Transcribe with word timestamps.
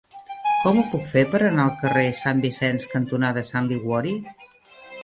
Com 0.61 0.79
ho 0.79 0.85
puc 0.93 1.03
fer 1.11 1.23
per 1.35 1.41
anar 1.49 1.65
al 1.67 1.75
carrer 1.83 2.07
Sant 2.23 2.43
Vicenç 2.47 2.89
cantonada 2.97 3.47
Sant 3.53 3.71
Liguori? 3.75 4.17